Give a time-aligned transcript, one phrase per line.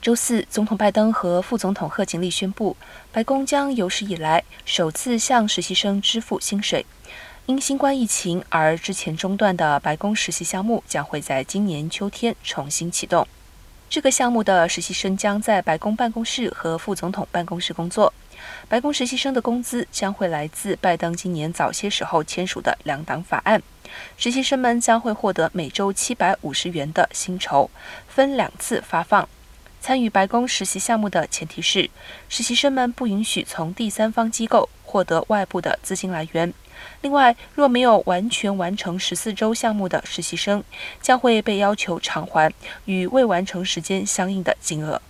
[0.00, 2.76] 周四，总统拜登和副总统贺锦丽宣布，
[3.10, 6.86] 白宫将有史以来首次向实习生支付薪水。
[7.46, 13.26] 因新冠疫情而之前中断的白宫实习项目将会在今年秋天重新启动。
[13.90, 18.12] 这个项目的实习生将在白宫办公室和副总统办公室工作。
[18.68, 23.60] 白宫实习生的工资将会来自拜登今年早些时候签署的两党法案。
[24.16, 27.68] 实习生们将会获得每周七百五十元的薪酬，
[28.06, 29.28] 分两次发放。
[29.80, 31.88] 参与白宫实习项目的前提是，
[32.28, 36.52] 实习生们不允许从第三方机构获得外部的资金来源。
[37.00, 40.62] 另外，若没有完全完成十四周项目的实习生，
[41.00, 42.52] 将会被要求偿还
[42.84, 45.00] 与未完成时间相应的金额。